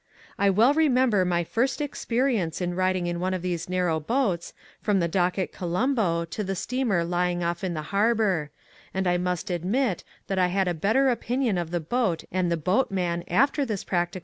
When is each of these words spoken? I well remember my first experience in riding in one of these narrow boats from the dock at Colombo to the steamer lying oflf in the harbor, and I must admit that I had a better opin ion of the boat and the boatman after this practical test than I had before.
I 0.39 0.49
well 0.49 0.73
remember 0.73 1.25
my 1.25 1.43
first 1.43 1.79
experience 1.79 2.59
in 2.59 2.73
riding 2.73 3.05
in 3.05 3.19
one 3.19 3.35
of 3.35 3.43
these 3.43 3.69
narrow 3.69 3.99
boats 3.99 4.51
from 4.81 4.99
the 4.99 5.07
dock 5.07 5.37
at 5.37 5.51
Colombo 5.51 6.25
to 6.25 6.43
the 6.43 6.55
steamer 6.55 7.03
lying 7.03 7.41
oflf 7.41 7.63
in 7.63 7.75
the 7.75 7.83
harbor, 7.93 8.49
and 8.95 9.05
I 9.05 9.17
must 9.19 9.51
admit 9.51 10.03
that 10.25 10.39
I 10.39 10.47
had 10.47 10.67
a 10.67 10.73
better 10.73 11.11
opin 11.11 11.43
ion 11.43 11.59
of 11.59 11.69
the 11.69 11.79
boat 11.79 12.23
and 12.31 12.51
the 12.51 12.57
boatman 12.57 13.23
after 13.27 13.63
this 13.63 13.83
practical 13.83 13.83
test 13.83 13.85
than 13.85 13.89
I 13.91 13.99
had 13.99 14.11
before. 14.13 14.19